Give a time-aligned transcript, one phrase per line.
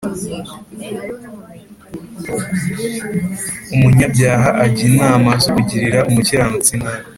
[3.73, 6.99] Umunyabyaha ajya inama zo kugirira umukiranutsi nabi